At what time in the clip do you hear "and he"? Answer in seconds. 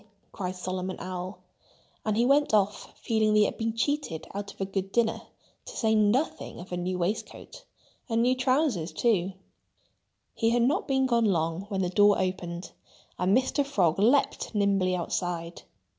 2.03-2.25